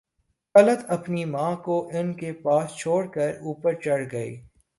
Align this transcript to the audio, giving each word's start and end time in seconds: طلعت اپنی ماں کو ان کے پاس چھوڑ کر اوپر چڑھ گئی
طلعت 0.55 0.89
اپنی 0.89 1.23
ماں 1.25 1.55
کو 1.65 1.75
ان 1.93 2.13
کے 2.13 2.31
پاس 2.43 2.75
چھوڑ 2.77 3.05
کر 3.13 3.29
اوپر 3.41 3.73
چڑھ 3.83 4.05
گئی 4.11 4.35